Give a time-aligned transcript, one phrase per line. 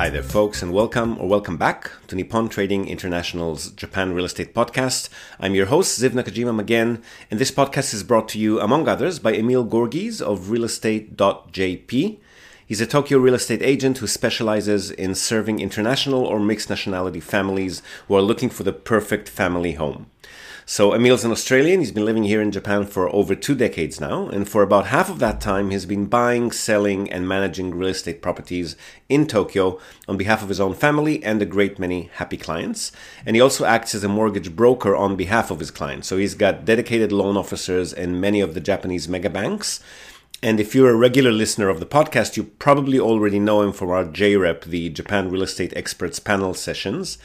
[0.00, 4.54] Hi there, folks, and welcome or welcome back to Nippon Trading International's Japan Real Estate
[4.54, 5.10] Podcast.
[5.38, 9.18] I'm your host, Ziv Nakajima again, and this podcast is brought to you, among others,
[9.18, 12.18] by Emil Gorgis of realestate.jp.
[12.66, 17.82] He's a Tokyo real estate agent who specializes in serving international or mixed nationality families
[18.08, 20.06] who are looking for the perfect family home.
[20.70, 21.80] So Emil's an Australian.
[21.80, 25.10] He's been living here in Japan for over two decades now, and for about half
[25.10, 28.76] of that time, he's been buying, selling, and managing real estate properties
[29.08, 32.92] in Tokyo on behalf of his own family and a great many happy clients.
[33.26, 36.06] And he also acts as a mortgage broker on behalf of his clients.
[36.06, 39.80] So he's got dedicated loan officers in many of the Japanese mega banks.
[40.40, 43.90] And if you're a regular listener of the podcast, you probably already know him from
[43.90, 47.18] our JREP, the Japan Real Estate Experts panel sessions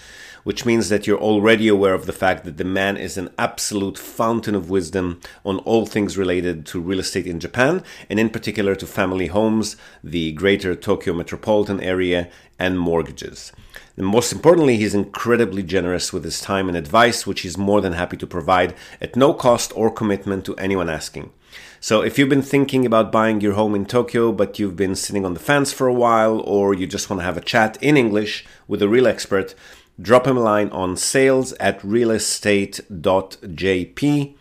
[0.45, 3.98] which means that you're already aware of the fact that the man is an absolute
[3.98, 8.75] fountain of wisdom on all things related to real estate in Japan, and in particular
[8.75, 13.52] to family homes, the greater Tokyo metropolitan area, and mortgages.
[13.97, 17.94] And most importantly, he's incredibly generous with his time and advice, which he's more than
[17.94, 21.31] happy to provide at no cost or commitment to anyone asking.
[21.80, 25.25] So if you've been thinking about buying your home in Tokyo, but you've been sitting
[25.25, 27.98] on the fence for a while, or you just want to have a chat in
[27.98, 29.55] English with a real expert,
[30.02, 34.36] drop him a line on sales at realestate.jp.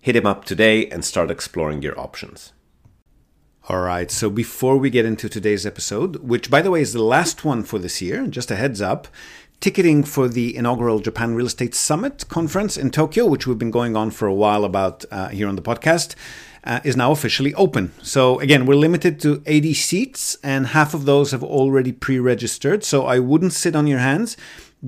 [0.00, 2.52] Hit him up today and start exploring your options.
[3.68, 7.02] All right, so before we get into today's episode, which by the way is the
[7.02, 9.08] last one for this year, just a heads up,
[9.58, 13.96] ticketing for the inaugural Japan Real Estate Summit conference in Tokyo, which we've been going
[13.96, 16.14] on for a while about uh, here on the podcast,
[16.62, 17.92] uh, is now officially open.
[18.02, 22.84] So, again, we're limited to 80 seats, and half of those have already pre registered.
[22.84, 24.36] So, I wouldn't sit on your hands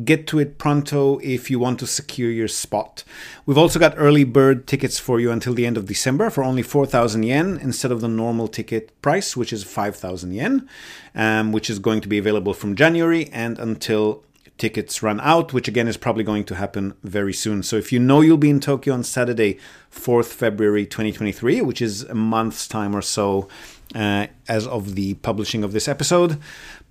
[0.05, 3.05] get to it pronto if you want to secure your spot.
[3.47, 6.63] We've also got early bird tickets for you until the end of December for only
[6.63, 10.69] 4,000 yen instead of the normal ticket price, which is 5,000 yen,
[11.15, 14.23] um, which is going to be available from January and until
[14.59, 17.63] tickets run out, which again is probably going to happen very soon.
[17.63, 19.59] So if you know you'll be in Tokyo on Saturday,
[19.93, 23.49] 4th February 2023, which is a month's time or so
[23.95, 26.39] uh, as of the publishing of this episode,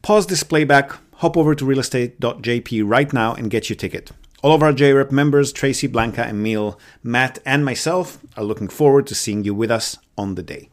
[0.01, 4.11] pause this playback, hop over to realestate.jp right now and get your ticket.
[4.43, 9.15] All of our JREP members, Tracy, Blanca, Emil, Matt, and myself, are looking forward to
[9.15, 10.69] seeing you with us on the day.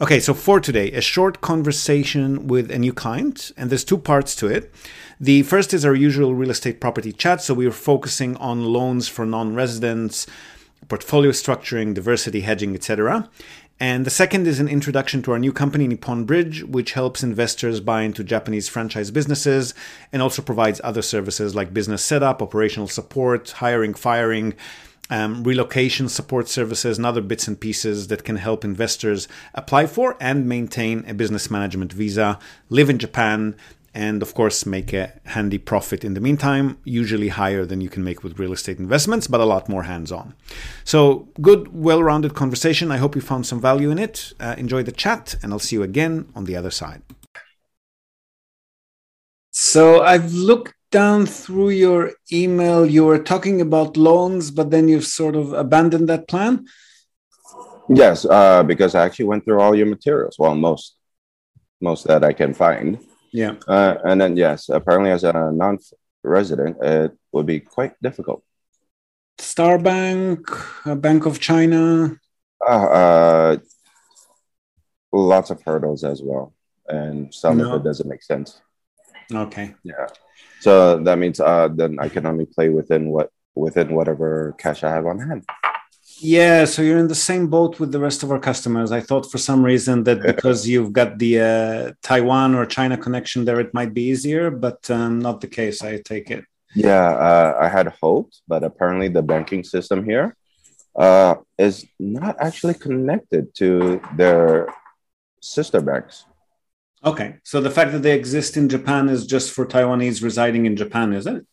[0.00, 4.34] Okay, so for today, a short conversation with a new client, and there's two parts
[4.36, 4.70] to it.
[5.18, 9.08] The first is our usual real estate property chat, so we are focusing on loans
[9.08, 10.26] for non residents,
[10.88, 13.30] portfolio structuring, diversity hedging, etc.
[13.80, 17.80] And the second is an introduction to our new company, Nippon Bridge, which helps investors
[17.80, 19.74] buy into Japanese franchise businesses
[20.12, 24.54] and also provides other services like business setup, operational support, hiring, firing,
[25.10, 30.16] um, relocation support services, and other bits and pieces that can help investors apply for
[30.20, 32.38] and maintain a business management visa,
[32.70, 33.56] live in Japan,
[33.94, 38.02] and of course make a handy profit in the meantime usually higher than you can
[38.02, 40.34] make with real estate investments but a lot more hands-on.
[40.84, 42.90] So good well-rounded conversation.
[42.90, 44.32] I hope you found some value in it.
[44.40, 47.02] Uh, enjoy the chat and i'll see you again on the other side.
[49.52, 52.86] So i've looked down through your email.
[52.86, 56.66] You were talking about loans but then you've sort of abandoned that plan?
[57.88, 60.36] Yes uh, because i actually went through all your materials.
[60.36, 60.96] Well most
[61.80, 62.98] most that i can find
[63.34, 63.56] yeah.
[63.66, 65.78] Uh, and then, yes, apparently, as a non
[66.22, 68.44] resident, it would be quite difficult.
[69.38, 70.46] Star Bank,
[70.86, 72.16] Bank of China.
[72.64, 73.56] Uh, uh,
[75.12, 76.54] lots of hurdles as well.
[76.86, 77.74] And some no.
[77.74, 78.62] of it doesn't make sense.
[79.32, 79.74] Okay.
[79.82, 80.06] Yeah.
[80.60, 84.90] So that means uh, then I can only play within what within whatever cash I
[84.90, 85.44] have on hand.
[86.24, 88.90] Yeah, so you're in the same boat with the rest of our customers.
[88.92, 93.44] I thought for some reason that because you've got the uh, Taiwan or China connection
[93.44, 95.82] there, it might be easier, but um, not the case.
[95.82, 96.46] I take it.
[96.74, 100.34] Yeah, uh, I had hoped, but apparently the banking system here
[100.96, 104.68] uh, is not actually connected to their
[105.42, 106.24] sister banks.
[107.04, 110.74] Okay, so the fact that they exist in Japan is just for Taiwanese residing in
[110.74, 111.44] Japan, is it?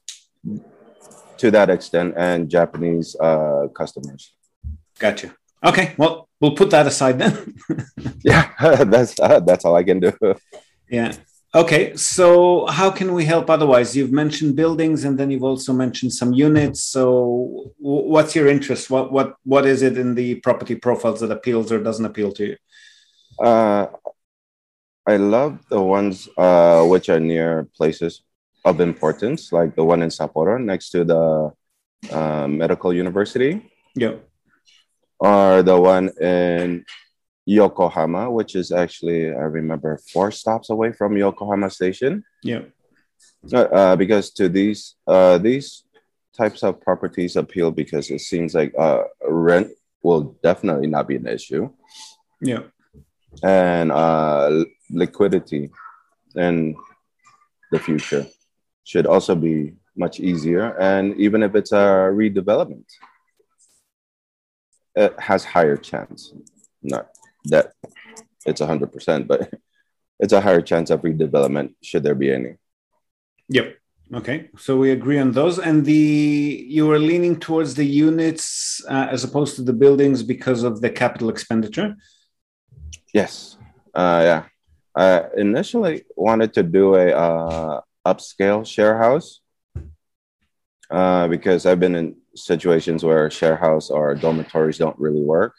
[1.39, 4.31] To that extent, and Japanese uh, customers.
[5.01, 5.35] Gotcha.
[5.65, 5.95] Okay.
[5.97, 7.55] Well, we'll put that aside then.
[8.23, 8.51] yeah,
[8.85, 10.13] that's uh, that's all I can do.
[10.91, 11.13] Yeah.
[11.55, 11.95] Okay.
[11.95, 13.95] So, how can we help otherwise?
[13.95, 16.83] You've mentioned buildings, and then you've also mentioned some units.
[16.83, 18.89] So, what's your interest?
[18.89, 22.43] What what what is it in the property profiles that appeals or doesn't appeal to
[22.49, 22.57] you?
[23.41, 23.87] Uh,
[25.07, 28.21] I love the ones uh, which are near places
[28.65, 31.53] of importance, like the one in Sapporo next to the
[32.11, 33.71] uh, medical university.
[33.95, 34.15] Yeah
[35.21, 36.83] are the one in
[37.45, 42.23] Yokohama, which is actually, I remember, four stops away from Yokohama Station.
[42.43, 42.63] Yeah.
[43.51, 45.83] Uh, uh, because to these uh, these
[46.35, 49.69] types of properties appeal because it seems like uh, rent
[50.03, 51.69] will definitely not be an issue.
[52.41, 52.63] Yeah.
[53.43, 55.69] And uh, liquidity
[56.35, 56.75] in
[57.71, 58.27] the future
[58.83, 60.77] should also be much easier.
[60.79, 62.85] And even if it's a redevelopment,
[64.95, 66.33] it has higher chance.
[66.81, 67.09] Not
[67.45, 67.73] that
[68.45, 69.53] it's 100%, but
[70.19, 72.55] it's a higher chance of redevelopment should there be any.
[73.49, 73.77] Yep.
[74.13, 79.07] Okay, so we agree on those, and the you were leaning towards the units uh,
[79.09, 81.95] as opposed to the buildings because of the capital expenditure.
[83.13, 83.57] Yes,
[83.93, 84.43] uh, yeah.
[84.93, 89.39] I initially wanted to do a uh, upscale share house
[90.89, 95.53] uh, because I've been in situations where share house or dormitories don't really work.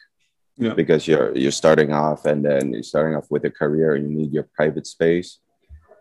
[0.55, 0.73] Yeah.
[0.73, 4.15] Because you're you're starting off, and then you're starting off with a career, and you
[4.15, 5.39] need your private space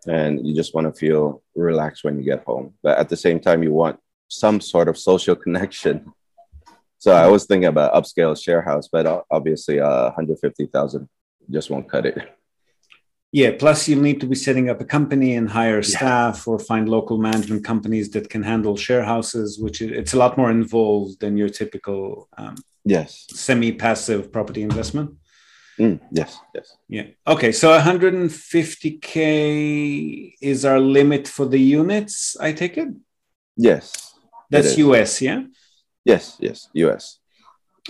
[0.07, 2.75] and you just want to feel relaxed when you get home.
[2.83, 3.99] But at the same time, you want
[4.29, 6.13] some sort of social connection.
[6.99, 11.09] So I was thinking about upscale share house, but obviously, uh, 150,000
[11.51, 12.33] just won't cut it.
[13.33, 13.53] Yeah.
[13.59, 16.53] Plus, you'll need to be setting up a company and hire staff, yeah.
[16.53, 20.37] or find local management companies that can handle share houses, which is, it's a lot
[20.37, 25.15] more involved than your typical um, yes semi-passive property investment.
[25.79, 26.77] Mm, yes, yes.
[26.89, 27.07] Yeah.
[27.27, 27.53] Okay.
[27.53, 32.89] So 150K is our limit for the units, I take it?
[33.57, 34.15] Yes.
[34.51, 35.45] That's US, yeah?
[36.05, 37.19] Yes, yes, US.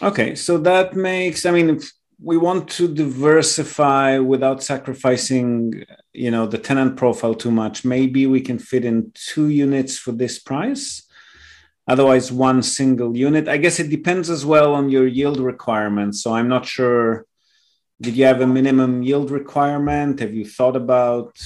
[0.00, 0.36] Okay.
[0.36, 1.80] So that makes, I mean,
[2.22, 7.84] we want to diversify without sacrificing, you know, the tenant profile too much.
[7.84, 11.08] Maybe we can fit in two units for this price
[11.88, 16.32] otherwise one single unit i guess it depends as well on your yield requirements so
[16.32, 17.26] i'm not sure
[18.02, 20.18] did you have a minimum yield requirement?
[20.18, 21.40] Have you thought about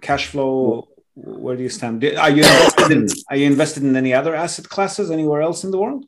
[0.00, 0.88] cash flow?
[1.14, 2.04] Where do you stand?
[2.04, 5.70] Are you invested in, are you invested in any other asset classes anywhere else in
[5.70, 6.04] the world?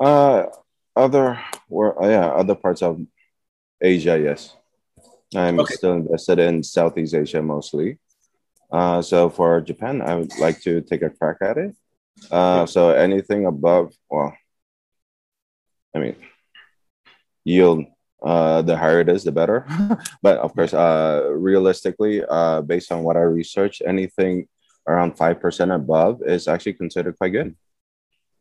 [0.00, 0.46] Uh,
[0.96, 3.00] other where yeah, other parts of
[3.80, 4.56] Asia, yes.
[5.34, 5.74] I'm okay.
[5.74, 7.98] still invested in Southeast Asia mostly.
[8.70, 11.76] Uh, so for Japan, I would like to take a crack at it.
[12.30, 14.36] Uh, so anything above, well,
[15.94, 16.16] I mean,
[17.44, 17.84] yield
[18.22, 19.66] uh, the higher it is, the better.
[20.22, 24.48] but of course, uh, realistically, uh, based on what I researched, anything
[24.86, 27.56] around 5% above is actually considered quite good.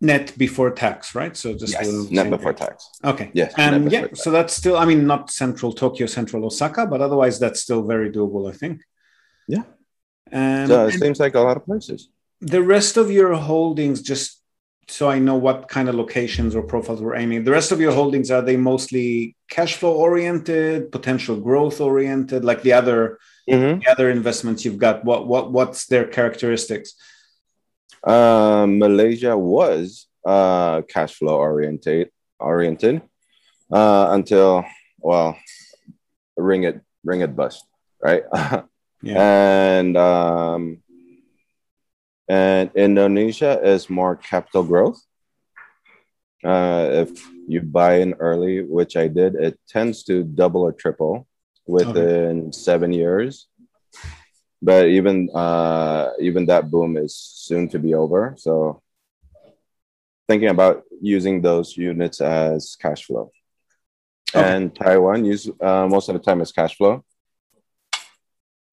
[0.04, 1.38] Net before tax, right?
[1.38, 2.90] So just yes, net before tax.
[3.04, 3.30] Okay.
[3.34, 3.54] Yes.
[3.58, 7.62] And yeah, so that's still, I mean, not central Tokyo, central Osaka, but otherwise that's
[7.62, 8.82] still very doable, I think.
[9.48, 9.64] Yeah.
[10.32, 12.10] Um, so it seems like a lot of places.
[12.40, 14.42] The rest of your holdings, just
[14.88, 17.44] so I know what kind of locations or profiles we're aiming.
[17.44, 22.62] The rest of your holdings are they mostly cash flow oriented, potential growth oriented, like
[22.62, 23.20] the other
[23.50, 23.80] mm-hmm.
[23.80, 25.06] the other investments you've got?
[25.06, 26.96] What what what's their characteristics?
[28.04, 32.10] Uh, Malaysia was uh, cash flow oriented
[32.40, 33.02] oriented
[33.72, 34.66] uh, until
[35.00, 35.38] well,
[36.38, 37.66] ringgit ring it bust
[38.02, 38.24] right,
[39.02, 39.78] yeah.
[39.78, 40.82] and um,
[42.28, 45.02] and Indonesia is more capital growth.
[46.44, 51.28] Uh, if you buy in early, which I did, it tends to double or triple
[51.68, 52.52] within okay.
[52.52, 53.48] seven years.
[54.62, 58.36] But even uh, even that boom is soon to be over.
[58.38, 58.82] So
[60.28, 63.32] thinking about using those units as cash flow.
[64.34, 64.56] Okay.
[64.56, 67.04] And Taiwan use uh, most of the time as cash flow.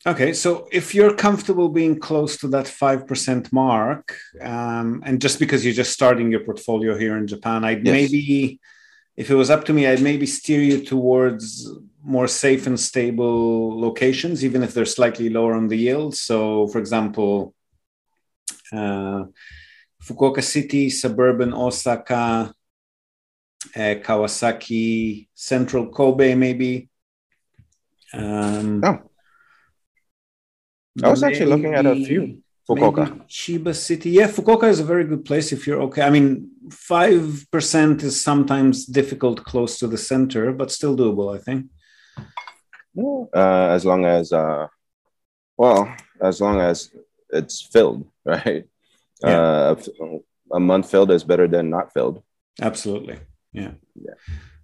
[0.07, 5.64] Okay, so if you're comfortable being close to that 5% mark, um, and just because
[5.64, 7.92] you're just starting your portfolio here in Japan, I'd yes.
[7.92, 8.61] maybe,
[9.16, 11.68] if it was up to me, I'd maybe steer you towards
[12.05, 16.14] more safe and stable locations, even if they're slightly lower on the yield.
[16.14, 17.55] So, for example,
[18.73, 19.25] uh,
[20.02, 22.52] Fukuoka City, suburban Osaka,
[23.75, 26.88] uh, Kawasaki, central Kobe, maybe.
[28.12, 28.99] Um, oh
[31.02, 32.43] I was actually looking at a few.
[32.69, 33.26] Fukuoka.
[33.28, 34.11] Chiba City.
[34.11, 36.02] Yeah, Fukuoka is a very good place if you're okay.
[36.02, 41.67] I mean, 5% is sometimes difficult close to the center, but still doable, I think.
[43.35, 44.67] Uh, as long as, uh,
[45.57, 46.90] well, as long as
[47.31, 48.64] it's filled, right?
[49.23, 49.40] Yeah.
[49.40, 49.76] Uh,
[50.52, 52.23] a month filled is better than not filled.
[52.61, 53.19] Absolutely.
[53.52, 53.73] Yeah.
[53.95, 54.14] Yeah.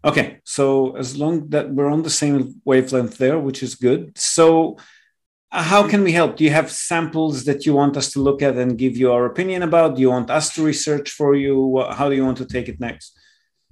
[0.05, 0.41] Okay.
[0.45, 4.17] So as long that we're on the same wavelength there, which is good.
[4.17, 4.79] So
[5.51, 6.37] how can we help?
[6.37, 9.25] Do you have samples that you want us to look at and give you our
[9.25, 9.95] opinion about?
[9.95, 11.85] Do you want us to research for you?
[11.93, 13.14] How do you want to take it next?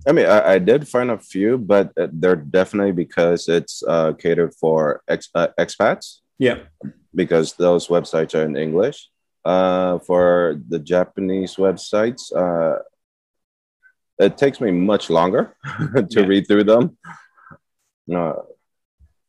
[0.06, 4.54] I mean, I, I did find a few, but they're definitely because it's uh, catered
[4.54, 6.20] for ex, uh, expats.
[6.38, 6.58] Yeah.
[7.14, 9.08] Because those websites are in English.
[9.44, 12.78] Uh, for the Japanese websites, uh,
[14.18, 15.56] it takes me much longer
[15.94, 16.26] to yeah.
[16.26, 16.96] read through them.
[18.06, 18.46] No,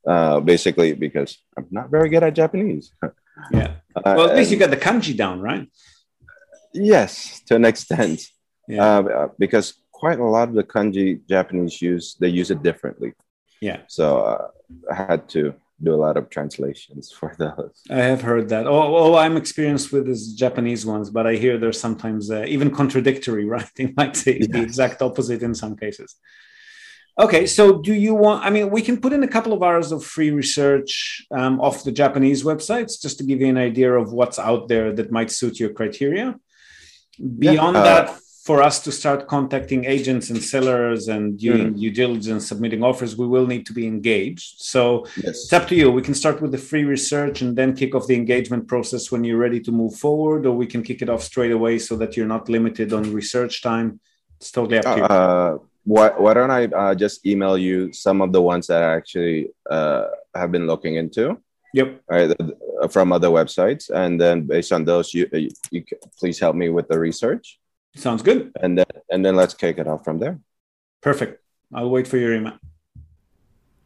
[0.07, 2.93] uh, basically because I'm not very good at Japanese.
[3.51, 3.75] yeah.
[3.95, 5.69] Uh, well, at least you got the kanji down, right?
[6.73, 8.23] Yes, to an extent.
[8.67, 8.83] Yeah.
[8.83, 13.13] Uh, because quite a lot of the kanji Japanese use, they use it differently.
[13.61, 13.79] Yeah.
[13.87, 14.47] So uh,
[14.91, 15.41] I had to
[15.81, 17.75] do a lot of translations for those.
[17.89, 18.67] I have heard that.
[18.67, 22.69] Oh, all I'm experienced with is Japanese ones, but I hear they're sometimes uh, even
[22.81, 23.69] contradictory, right?
[23.77, 24.49] They might say yes.
[24.53, 26.09] the exact opposite in some cases.
[27.25, 28.43] Okay, so do you want?
[28.47, 31.85] I mean, we can put in a couple of hours of free research um, off
[31.87, 35.31] the Japanese websites just to give you an idea of what's out there that might
[35.31, 36.27] suit your criteria.
[37.45, 41.79] Beyond yeah, uh, that, for us to start contacting agents and sellers and doing mm.
[41.79, 44.55] due diligence, submitting offers, we will need to be engaged.
[44.57, 45.43] So yes.
[45.43, 45.89] it's up to you.
[45.89, 49.23] We can start with the free research and then kick off the engagement process when
[49.23, 52.17] you're ready to move forward, or we can kick it off straight away so that
[52.17, 54.01] you're not limited on research time.
[54.41, 55.03] It's totally up to you.
[55.05, 58.93] Uh, why, why don't I uh, just email you some of the ones that I
[58.93, 61.37] actually uh, have been looking into?
[61.73, 62.01] Yep.
[62.09, 62.29] Right,
[62.91, 65.83] from other websites, and then based on those, you, you, you
[66.19, 67.57] please help me with the research.
[67.95, 68.51] Sounds good.
[68.59, 70.39] And then and then let's kick it off from there.
[71.01, 71.41] Perfect.
[71.73, 72.57] I'll wait for your email.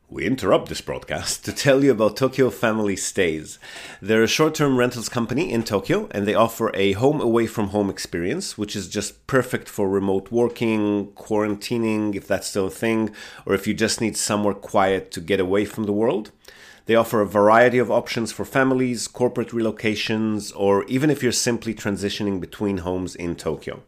[0.09, 3.59] We interrupt this broadcast to tell you about Tokyo Family Stays.
[4.01, 7.69] They're a short term rentals company in Tokyo and they offer a home away from
[7.69, 13.13] home experience, which is just perfect for remote working, quarantining, if that's still a thing,
[13.45, 16.31] or if you just need somewhere quiet to get away from the world.
[16.85, 21.73] They offer a variety of options for families, corporate relocations, or even if you're simply
[21.73, 23.83] transitioning between homes in Tokyo.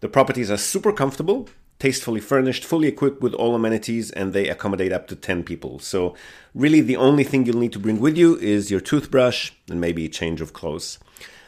[0.00, 1.48] The properties are super comfortable,
[1.80, 5.80] tastefully furnished, fully equipped with all amenities, and they accommodate up to 10 people.
[5.80, 6.14] So,
[6.54, 10.04] really, the only thing you'll need to bring with you is your toothbrush and maybe
[10.04, 10.98] a change of clothes.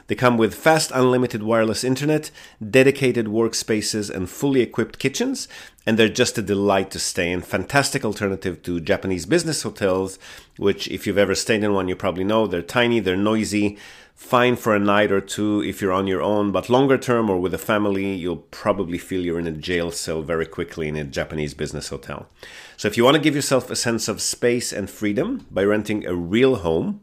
[0.08, 2.32] They come with fast unlimited wireless internet,
[2.68, 5.46] dedicated workspaces, and fully equipped kitchens,
[5.86, 7.42] and they're just a delight to stay in.
[7.42, 10.18] Fantastic alternative to Japanese business hotels,
[10.56, 13.78] which, if you've ever stayed in one, you probably know they're tiny, they're noisy,
[14.20, 17.40] fine for a night or two if you're on your own, but longer term or
[17.40, 21.02] with a family, you'll probably feel you're in a jail cell very quickly in a
[21.02, 22.28] Japanese business hotel.
[22.76, 26.06] So if you want to give yourself a sense of space and freedom by renting
[26.06, 27.00] a real home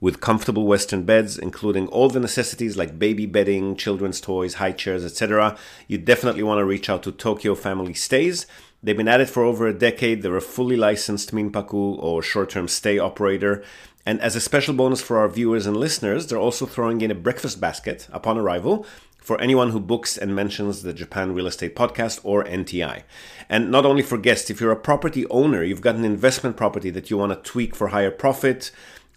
[0.00, 5.04] with comfortable Western beds, including all the necessities like baby bedding, children's toys, high chairs,
[5.04, 8.46] etc., you definitely want to reach out to Tokyo Family Stays.
[8.82, 10.22] They've been at it for over a decade.
[10.22, 13.64] They're a fully licensed Minpaku or short term stay operator.
[14.06, 17.14] And as a special bonus for our viewers and listeners, they're also throwing in a
[17.14, 18.86] breakfast basket upon arrival
[19.18, 23.02] for anyone who books and mentions the Japan Real Estate Podcast or NTI.
[23.48, 26.90] And not only for guests, if you're a property owner, you've got an investment property
[26.90, 28.70] that you want to tweak for higher profit,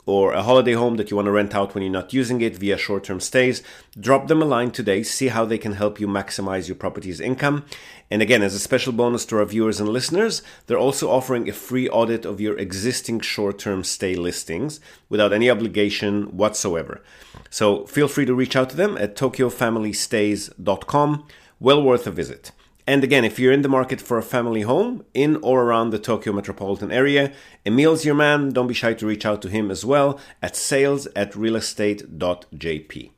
[0.05, 2.57] or a holiday home that you want to rent out when you're not using it
[2.57, 3.61] via short term stays,
[3.99, 7.65] drop them a line today, see how they can help you maximize your property's income.
[8.11, 11.53] And again, as a special bonus to our viewers and listeners, they're also offering a
[11.53, 14.79] free audit of your existing short term stay listings
[15.09, 17.01] without any obligation whatsoever.
[17.49, 21.27] So feel free to reach out to them at tokyofamilystays.com.
[21.59, 22.51] Well worth a visit.
[22.89, 25.99] And again, if you're in the market for a family home in or around the
[25.99, 27.31] Tokyo metropolitan area,
[27.63, 28.49] Emil's your man.
[28.49, 33.11] Don't be shy to reach out to him as well at sales at realestate.jp.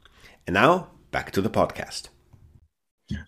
[0.45, 2.09] And now back to the podcast.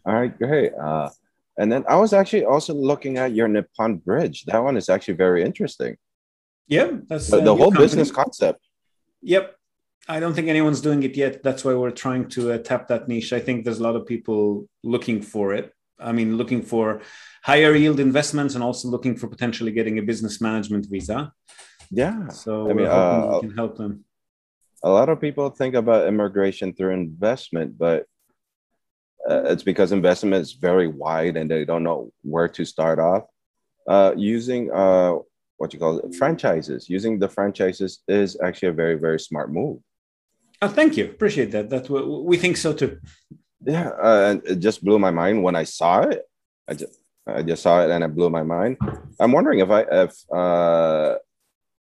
[0.06, 0.74] All right, great.
[0.74, 1.12] Uh,
[1.58, 4.44] and then I was actually also looking at your Nippon Bridge.
[4.44, 5.96] That one is actually very interesting.
[6.68, 7.86] Yeah, that's the, the whole company.
[7.86, 8.60] business concept.
[9.22, 9.56] Yep.
[10.10, 11.42] I don't think anyone's doing it yet.
[11.42, 13.32] That's why we're trying to uh, tap that niche.
[13.32, 15.74] I think there's a lot of people looking for it.
[16.04, 17.02] I mean, looking for
[17.44, 21.32] higher yield investments and also looking for potentially getting a business management visa.
[21.92, 22.30] Yeah.
[22.30, 24.06] So I mean, uh, we can help them.
[24.84, 28.06] A lot of people think about immigration through investment, but
[29.30, 33.24] uh, it's because investment is very wide and they don't know where to start off.
[33.88, 35.14] Uh, using uh,
[35.58, 39.80] what you call it, franchises, using the franchises is actually a very, very smart move.
[40.62, 41.06] Oh, thank you.
[41.06, 41.70] Appreciate that.
[41.70, 43.00] That we think so too
[43.65, 46.24] yeah, uh, it just blew my mind when I saw it.
[46.67, 48.77] I just I just saw it and it blew my mind.
[49.20, 51.15] I'm wondering if I if uh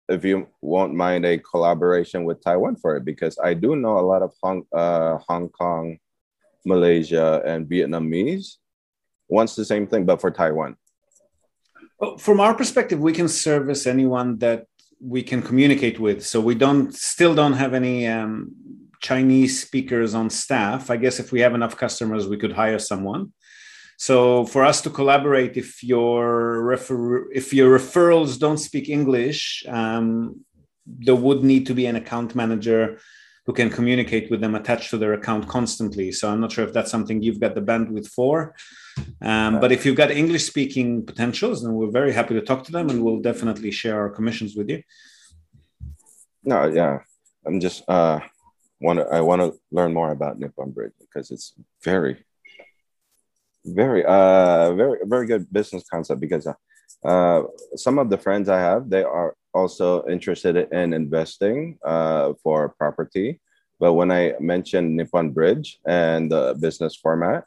[0.09, 4.07] if you won't mind a collaboration with Taiwan for it because I do know a
[4.07, 5.99] lot of Hong uh, Hong Kong,
[6.65, 8.57] Malaysia, and Vietnamese
[9.29, 10.77] wants the same thing, but for Taiwan.
[12.19, 14.67] From our perspective, we can service anyone that
[15.01, 16.25] we can communicate with.
[16.25, 18.53] So we don't still don't have any um,
[19.01, 20.91] Chinese speakers on staff.
[20.91, 23.33] I guess if we have enough customers, we could hire someone.
[23.97, 30.45] So for us to collaborate, if your refer- if your referrals don't speak English, um,
[30.87, 32.99] there would need to be an account manager
[33.45, 36.13] who can communicate with them attached to their account constantly.
[36.13, 38.55] So I'm not sure if that's something you've got the bandwidth for.
[39.23, 42.73] Um, but if you've got English speaking potentials, then we're very happy to talk to
[42.73, 44.83] them and we'll definitely share our commissions with you.
[46.45, 46.99] No, yeah.
[47.47, 48.21] I'm just uh
[48.81, 52.25] want to I want to learn more about Nippon Bridge because it's very
[53.65, 56.55] very uh very very good business concept because uh,
[57.07, 57.43] uh
[57.77, 63.41] some of the friends I have they are also interested in investing uh, for property.
[63.81, 67.45] But when I mentioned Nippon Bridge and the business format,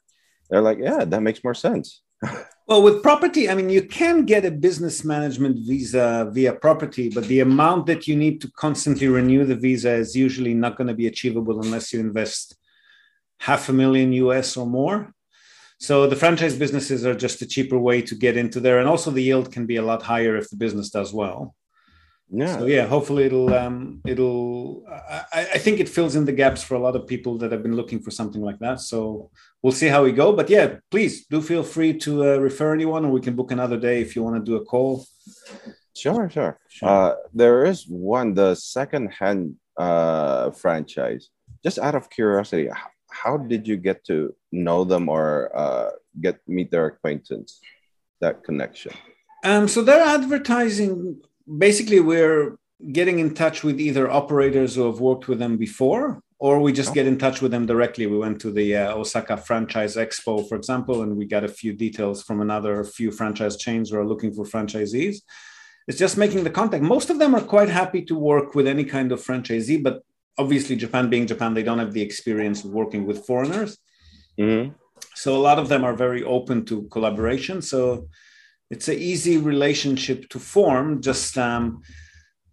[0.50, 2.02] they're like, yeah, that makes more sense.
[2.68, 7.26] Well, with property, I mean, you can get a business management visa via property, but
[7.26, 10.94] the amount that you need to constantly renew the visa is usually not going to
[10.94, 12.56] be achievable unless you invest
[13.40, 15.14] half a million US or more.
[15.80, 18.78] So the franchise businesses are just a cheaper way to get into there.
[18.80, 21.56] And also the yield can be a lot higher if the business does well
[22.32, 22.58] yeah.
[22.58, 26.76] So yeah hopefully it'll um it'll I, I think it fills in the gaps for
[26.76, 28.80] a lot of people that have been looking for something like that.
[28.80, 29.30] So
[29.62, 30.32] we'll see how we go.
[30.34, 33.78] But yeah please do feel free to uh, refer anyone or we can book another
[33.78, 35.06] day if you want to do a call.
[35.96, 36.90] Sure sure, sure.
[36.90, 41.30] Uh, there is one the second hand uh franchise.
[41.64, 42.70] Just out of curiosity
[43.12, 45.90] how did you get to know them or uh
[46.22, 47.60] get meet their acquaintance
[48.22, 48.94] that connection?
[49.44, 51.22] Um so they're advertising
[51.58, 52.58] basically we're
[52.92, 56.96] getting in touch with either operators who have worked with them before or we just
[56.96, 58.08] get in touch with them directly.
[58.08, 61.74] We went to the uh, osaka franchise expo for example and we got a few
[61.74, 65.18] details from another few franchise chains who are looking for franchisees.
[65.88, 66.84] It's just making the contact.
[66.84, 70.02] Most of them are quite happy to work with any kind of franchisee but
[70.38, 73.78] obviously japan being japan they don't have the experience of working with foreigners.
[74.40, 74.72] Mm-hmm.
[75.14, 77.62] so a lot of them are very open to collaboration.
[77.62, 78.08] So
[78.72, 81.02] it's an easy relationship to form.
[81.02, 81.82] Just um,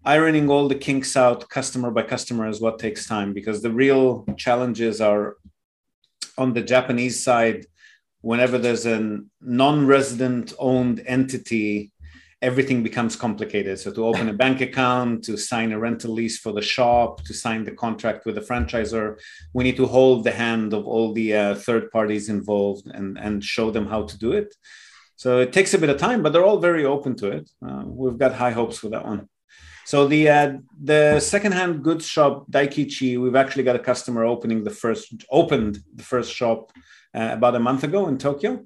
[0.04, 4.24] ironing all the kinks out customer by customer is what takes time because the real
[4.36, 5.36] challenges are
[6.36, 7.66] on the Japanese side.
[8.20, 11.92] Whenever there's a non-resident owned entity,
[12.42, 13.78] everything becomes complicated.
[13.78, 17.32] So to open a bank account, to sign a rental lease for the shop, to
[17.32, 19.20] sign the contract with the franchisor,
[19.54, 23.44] we need to hold the hand of all the uh, third parties involved and, and
[23.44, 24.52] show them how to do it.
[25.18, 27.50] So it takes a bit of time, but they're all very open to it.
[27.60, 29.28] Uh, we've got high hopes for that one.
[29.84, 30.52] So the uh,
[30.92, 36.04] the secondhand goods shop Daikichi, we've actually got a customer opening the first opened the
[36.04, 36.70] first shop
[37.18, 38.64] uh, about a month ago in Tokyo.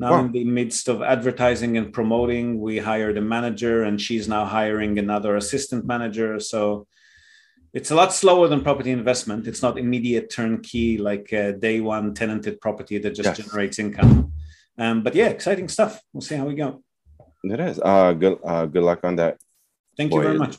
[0.00, 0.20] Now wow.
[0.24, 4.98] in the midst of advertising and promoting, we hired a manager, and she's now hiring
[4.98, 6.40] another assistant manager.
[6.40, 6.88] So
[7.72, 9.46] it's a lot slower than property investment.
[9.46, 11.28] It's not immediate turnkey like
[11.60, 13.38] day one tenanted property that just yes.
[13.38, 14.32] generates income.
[14.78, 16.00] Um, but yeah, exciting stuff.
[16.12, 16.82] We'll see how we go.
[17.44, 17.80] It is.
[17.80, 18.38] Uh, good.
[18.44, 19.38] Uh, good luck on that.
[19.96, 20.56] Thank you very much.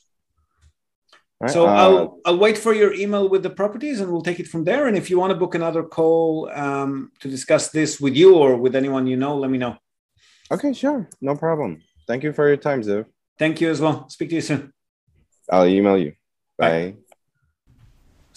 [1.42, 4.42] Right, so uh, I'll I'll wait for your email with the properties, and we'll take
[4.42, 4.88] it from there.
[4.88, 8.58] And if you want to book another call um, to discuss this with you or
[8.58, 9.78] with anyone you know, let me know.
[10.52, 11.82] Okay, sure, no problem.
[12.08, 13.06] Thank you for your time, Ziv.
[13.38, 14.10] Thank you as well.
[14.10, 14.74] Speak to you soon.
[15.50, 16.14] I'll email you.
[16.58, 16.70] Bye.
[16.70, 17.09] Bye.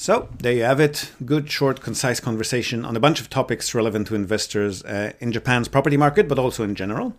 [0.03, 1.13] So, there you have it.
[1.25, 5.69] Good, short, concise conversation on a bunch of topics relevant to investors uh, in Japan's
[5.69, 7.15] property market, but also in general.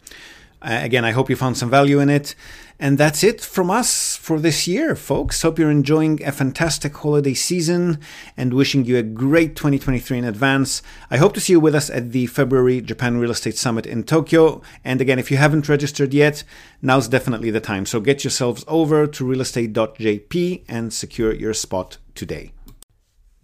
[0.62, 2.36] Uh, again, I hope you found some value in it.
[2.82, 5.44] And that's it from us for this year, folks.
[5.44, 8.02] Hope you're enjoying a fantastic holiday season
[8.36, 10.82] and wishing you a great 2023 in advance.
[11.10, 14.04] I hope to see you with us at the February Japan Real Estate Summit in
[14.04, 14.62] Tokyo.
[14.84, 16.44] And again, if you haven't registered yet,
[16.82, 17.86] now's definitely the time.
[17.86, 22.52] So get yourselves over to realestate.jp and secure your spot today.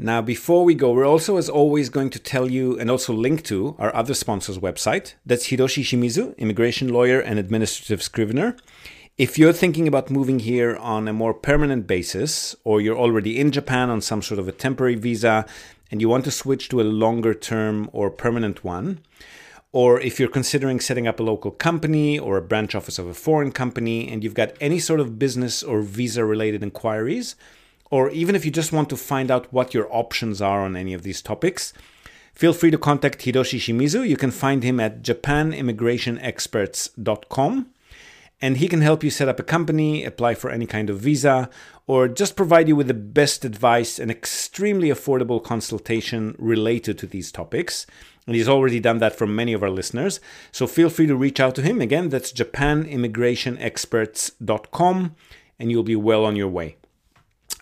[0.01, 3.43] Now, before we go, we're also, as always, going to tell you and also link
[3.43, 5.15] to our other sponsor's website.
[5.25, 8.55] That's Hiroshi Shimizu, immigration lawyer and administrative scrivener.
[9.17, 13.51] If you're thinking about moving here on a more permanent basis, or you're already in
[13.51, 15.45] Japan on some sort of a temporary visa
[15.91, 19.01] and you want to switch to a longer term or permanent one,
[19.73, 23.13] or if you're considering setting up a local company or a branch office of a
[23.13, 27.35] foreign company and you've got any sort of business or visa related inquiries,
[27.89, 30.93] or even if you just want to find out what your options are on any
[30.93, 31.73] of these topics,
[32.33, 34.07] feel free to contact Hiroshi Shimizu.
[34.07, 37.73] You can find him at japanimmigrationexperts.com
[38.41, 41.49] and he can help you set up a company, apply for any kind of visa,
[41.87, 47.31] or just provide you with the best advice and extremely affordable consultation related to these
[47.31, 47.85] topics.
[48.25, 50.19] And he's already done that for many of our listeners.
[50.51, 51.81] So feel free to reach out to him.
[51.81, 55.15] Again, that's japanimmigrationexperts.com,
[55.57, 56.75] and you'll be well on your way.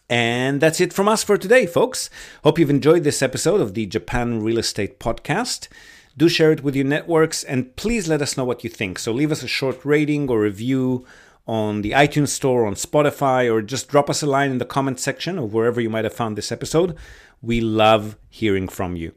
[0.10, 2.10] And that's it from us for today, folks.
[2.43, 5.67] Hope you've enjoyed this episode of the Japan Real Estate Podcast.
[6.15, 9.00] Do share it with your networks and please let us know what you think.
[9.00, 11.06] So leave us a short rating or review
[11.46, 15.00] on the iTunes Store, on Spotify, or just drop us a line in the comment
[15.00, 16.96] section of wherever you might have found this episode.
[17.41, 19.13] We love hearing from you.